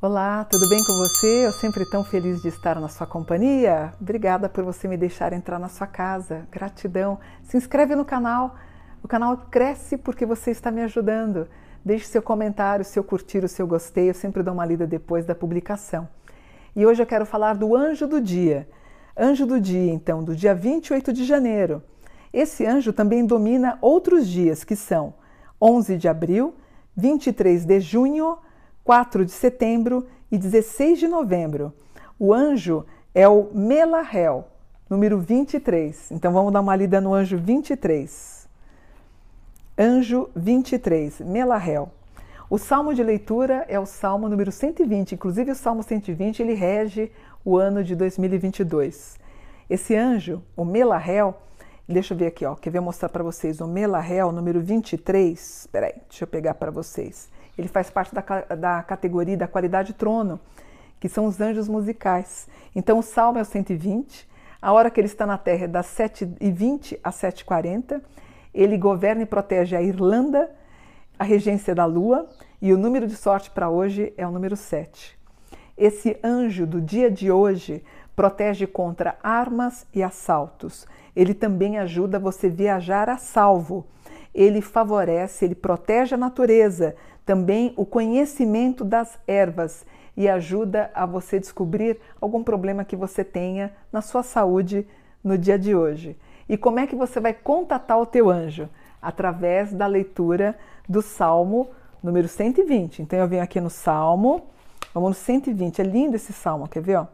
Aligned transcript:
Olá, 0.00 0.44
tudo 0.44 0.66
bem 0.70 0.82
com 0.82 0.92
você? 0.96 1.46
Eu 1.46 1.52
sempre 1.52 1.84
tão 1.84 2.02
feliz 2.02 2.40
de 2.40 2.48
estar 2.48 2.80
na 2.80 2.88
sua 2.88 3.06
companhia. 3.06 3.92
Obrigada 4.00 4.48
por 4.48 4.64
você 4.64 4.88
me 4.88 4.96
deixar 4.96 5.34
entrar 5.34 5.58
na 5.58 5.68
sua 5.68 5.86
casa. 5.86 6.48
Gratidão. 6.50 7.20
Se 7.42 7.58
inscreve 7.58 7.94
no 7.94 8.06
canal. 8.06 8.56
O 9.02 9.08
canal 9.08 9.36
cresce 9.50 9.98
porque 9.98 10.24
você 10.24 10.50
está 10.50 10.70
me 10.70 10.80
ajudando. 10.80 11.46
Deixe 11.84 12.06
seu 12.06 12.22
comentário, 12.22 12.86
seu 12.86 13.04
curtir, 13.04 13.44
o 13.44 13.48
seu 13.48 13.66
gostei. 13.66 14.08
Eu 14.08 14.14
sempre 14.14 14.42
dou 14.42 14.54
uma 14.54 14.64
lida 14.64 14.86
depois 14.86 15.26
da 15.26 15.34
publicação. 15.34 16.08
E 16.76 16.84
hoje 16.84 17.02
eu 17.02 17.06
quero 17.06 17.24
falar 17.24 17.54
do 17.54 17.74
anjo 17.74 18.06
do 18.06 18.20
dia. 18.20 18.68
Anjo 19.16 19.46
do 19.46 19.58
dia, 19.58 19.90
então, 19.90 20.22
do 20.22 20.36
dia 20.36 20.54
28 20.54 21.10
de 21.10 21.24
janeiro. 21.24 21.82
Esse 22.30 22.66
anjo 22.66 22.92
também 22.92 23.24
domina 23.24 23.78
outros 23.80 24.28
dias, 24.28 24.62
que 24.62 24.76
são 24.76 25.14
11 25.58 25.96
de 25.96 26.06
abril, 26.06 26.54
23 26.94 27.64
de 27.64 27.80
junho, 27.80 28.36
4 28.84 29.24
de 29.24 29.32
setembro 29.32 30.06
e 30.30 30.36
16 30.36 30.98
de 30.98 31.08
novembro. 31.08 31.72
O 32.18 32.34
anjo 32.34 32.84
é 33.14 33.26
o 33.26 33.48
Melahel, 33.54 34.46
número 34.90 35.18
23. 35.18 36.10
Então 36.12 36.30
vamos 36.30 36.52
dar 36.52 36.60
uma 36.60 36.76
lida 36.76 37.00
no 37.00 37.14
anjo 37.14 37.38
23. 37.38 38.46
Anjo 39.78 40.28
23, 40.36 41.20
Melahel. 41.20 41.90
O 42.48 42.58
salmo 42.58 42.94
de 42.94 43.02
leitura 43.02 43.64
é 43.66 43.78
o 43.78 43.84
salmo 43.84 44.28
número 44.28 44.52
120, 44.52 45.16
inclusive 45.16 45.50
o 45.50 45.54
salmo 45.54 45.82
120 45.82 46.40
ele 46.40 46.54
rege 46.54 47.10
o 47.44 47.56
ano 47.56 47.82
de 47.82 47.96
2022. 47.96 49.18
Esse 49.68 49.96
anjo, 49.96 50.40
o 50.56 50.64
Melahel, 50.64 51.42
deixa 51.88 52.14
eu 52.14 52.18
ver 52.18 52.28
aqui, 52.28 52.46
ó, 52.46 52.54
quer 52.54 52.70
ver 52.70 52.78
mostrar 52.78 53.08
para 53.08 53.24
vocês 53.24 53.60
o 53.60 53.66
Melahel 53.66 54.30
número 54.30 54.60
23. 54.60 55.40
Espera 55.40 55.86
aí, 55.86 55.94
deixa 56.08 56.22
eu 56.22 56.28
pegar 56.28 56.54
para 56.54 56.70
vocês. 56.70 57.28
Ele 57.58 57.66
faz 57.66 57.90
parte 57.90 58.14
da, 58.14 58.22
da 58.54 58.80
categoria 58.84 59.36
da 59.36 59.48
qualidade 59.48 59.92
trono, 59.92 60.38
que 61.00 61.08
são 61.08 61.26
os 61.26 61.40
anjos 61.40 61.66
musicais. 61.66 62.46
Então 62.76 63.00
o 63.00 63.02
salmo 63.02 63.40
é 63.40 63.42
o 63.42 63.44
120, 63.44 64.28
a 64.62 64.72
hora 64.72 64.88
que 64.88 65.00
ele 65.00 65.08
está 65.08 65.26
na 65.26 65.36
terra 65.36 65.64
é 65.64 65.68
das 65.68 65.86
7h20 65.88 67.00
às 67.02 67.16
7h40. 67.16 68.00
Ele 68.54 68.78
governa 68.78 69.22
e 69.22 69.26
protege 69.26 69.74
a 69.74 69.82
Irlanda, 69.82 70.48
a 71.18 71.24
regência 71.24 71.74
da 71.74 71.84
lua, 71.84 72.28
e 72.60 72.72
o 72.72 72.78
número 72.78 73.06
de 73.06 73.16
sorte 73.16 73.50
para 73.50 73.68
hoje 73.68 74.12
é 74.16 74.26
o 74.26 74.30
número 74.30 74.56
7. 74.56 75.16
Esse 75.76 76.18
anjo 76.24 76.66
do 76.66 76.80
dia 76.80 77.10
de 77.10 77.30
hoje 77.30 77.84
protege 78.14 78.66
contra 78.66 79.18
armas 79.22 79.86
e 79.92 80.02
assaltos. 80.02 80.86
Ele 81.14 81.34
também 81.34 81.78
ajuda 81.78 82.18
você 82.18 82.48
viajar 82.48 83.10
a 83.10 83.18
salvo. 83.18 83.86
Ele 84.34 84.62
favorece, 84.62 85.44
ele 85.44 85.54
protege 85.54 86.14
a 86.14 86.18
natureza, 86.18 86.96
também 87.26 87.74
o 87.76 87.84
conhecimento 87.84 88.84
das 88.84 89.18
ervas 89.26 89.84
e 90.16 90.28
ajuda 90.28 90.90
a 90.94 91.04
você 91.04 91.38
descobrir 91.38 91.98
algum 92.20 92.42
problema 92.42 92.84
que 92.84 92.96
você 92.96 93.22
tenha 93.22 93.72
na 93.92 94.00
sua 94.00 94.22
saúde 94.22 94.86
no 95.22 95.36
dia 95.36 95.58
de 95.58 95.74
hoje. 95.74 96.16
E 96.48 96.56
como 96.56 96.78
é 96.78 96.86
que 96.86 96.96
você 96.96 97.20
vai 97.20 97.34
contatar 97.34 97.98
o 97.98 98.06
teu 98.06 98.30
anjo? 98.30 98.68
Através 99.02 99.72
da 99.72 99.86
leitura 99.86 100.56
do 100.88 101.02
Salmo 101.02 101.68
número 102.02 102.28
120. 102.28 103.02
Então 103.02 103.18
eu 103.18 103.28
venho 103.28 103.42
aqui 103.42 103.60
no 103.60 103.70
Salmo, 103.70 104.46
vamos 104.94 105.10
no 105.10 105.14
120. 105.14 105.80
É 105.80 105.84
lindo 105.84 106.16
esse 106.16 106.32
salmo, 106.32 106.68
quer 106.68 106.80
ver? 106.80 106.96
Ó? 106.96 107.06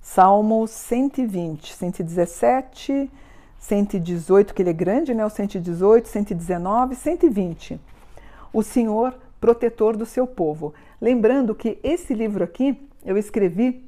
Salmo 0.00 0.66
120, 0.66 1.74
117, 1.74 3.10
118, 3.58 4.54
que 4.54 4.62
ele 4.62 4.70
é 4.70 4.72
grande, 4.72 5.12
né? 5.12 5.24
O 5.26 5.30
118, 5.30 6.08
119, 6.08 6.94
120. 6.94 7.80
O 8.52 8.62
Senhor 8.62 9.14
protetor 9.40 9.96
do 9.96 10.06
seu 10.06 10.26
povo. 10.26 10.74
Lembrando 11.00 11.54
que 11.54 11.78
esse 11.82 12.14
livro 12.14 12.44
aqui 12.44 12.80
eu 13.04 13.16
escrevi 13.16 13.84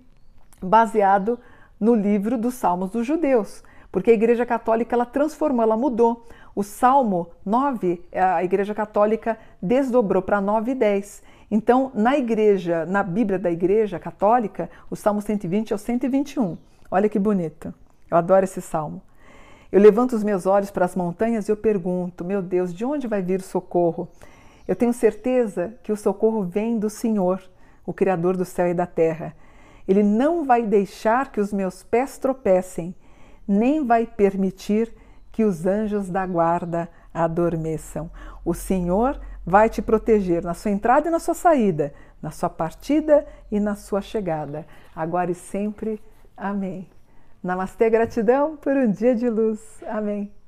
baseado 0.60 1.38
no 1.78 1.94
livro 1.94 2.38
dos 2.38 2.54
Salmos 2.54 2.90
dos 2.90 3.06
Judeus, 3.06 3.62
porque 3.92 4.10
a 4.10 4.14
Igreja 4.14 4.46
Católica 4.46 4.96
ela 4.96 5.06
transformou, 5.06 5.62
ela 5.62 5.76
mudou. 5.76 6.26
O 6.54 6.62
Salmo 6.62 7.30
9, 7.44 8.02
a 8.12 8.42
Igreja 8.42 8.74
Católica 8.74 9.38
desdobrou 9.60 10.22
para 10.22 10.40
9 10.40 10.72
e 10.72 10.74
10. 10.74 11.22
Então, 11.50 11.92
na 11.94 12.16
igreja, 12.16 12.86
na 12.86 13.02
Bíblia 13.02 13.38
da 13.38 13.50
Igreja 13.50 13.98
Católica, 13.98 14.70
o 14.90 14.96
Salmo 14.96 15.20
120 15.20 15.72
é 15.72 15.76
o 15.76 15.78
121. 15.78 16.56
Olha 16.90 17.10
que 17.10 17.18
bonito. 17.18 17.72
Eu 18.10 18.16
adoro 18.16 18.44
esse 18.44 18.62
salmo. 18.62 19.02
Eu 19.70 19.80
levanto 19.80 20.14
os 20.14 20.24
meus 20.24 20.46
olhos 20.46 20.70
para 20.70 20.86
as 20.86 20.96
montanhas 20.96 21.48
e 21.48 21.52
eu 21.52 21.56
pergunto: 21.56 22.24
meu 22.24 22.40
Deus, 22.40 22.72
de 22.72 22.84
onde 22.84 23.06
vai 23.06 23.20
vir 23.20 23.40
o 23.40 23.42
socorro? 23.42 24.08
Eu 24.66 24.74
tenho 24.74 24.92
certeza 24.92 25.74
que 25.82 25.92
o 25.92 25.96
socorro 25.96 26.42
vem 26.42 26.78
do 26.78 26.88
Senhor, 26.88 27.42
o 27.84 27.92
Criador 27.92 28.36
do 28.36 28.44
céu 28.44 28.68
e 28.68 28.74
da 28.74 28.86
terra. 28.86 29.34
Ele 29.86 30.02
não 30.02 30.44
vai 30.44 30.62
deixar 30.62 31.32
que 31.32 31.40
os 31.40 31.52
meus 31.52 31.82
pés 31.82 32.16
tropecem, 32.16 32.94
nem 33.46 33.86
vai 33.86 34.06
permitir 34.06 34.92
que 35.30 35.44
os 35.44 35.66
anjos 35.66 36.08
da 36.08 36.26
guarda 36.26 36.88
adormeçam. 37.12 38.10
O 38.44 38.54
Senhor 38.54 39.20
vai 39.44 39.68
te 39.68 39.82
proteger 39.82 40.44
na 40.44 40.54
sua 40.54 40.70
entrada 40.70 41.08
e 41.08 41.10
na 41.10 41.18
sua 41.18 41.34
saída, 41.34 41.92
na 42.20 42.30
sua 42.30 42.48
partida 42.48 43.26
e 43.50 43.58
na 43.58 43.74
sua 43.74 44.00
chegada, 44.00 44.66
agora 44.94 45.30
e 45.30 45.34
sempre. 45.34 46.00
Amém. 46.36 46.88
Namastê, 47.42 47.90
gratidão 47.90 48.56
por 48.56 48.76
um 48.76 48.90
dia 48.90 49.14
de 49.14 49.28
luz. 49.28 49.60
Amém. 49.88 50.41